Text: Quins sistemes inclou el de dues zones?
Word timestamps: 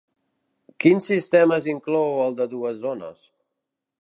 Quins 0.85 1.09
sistemes 1.11 1.69
inclou 1.75 2.11
el 2.25 2.37
de 2.41 2.51
dues 2.57 2.85
zones? 2.87 3.23